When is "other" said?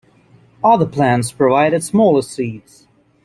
0.63-0.87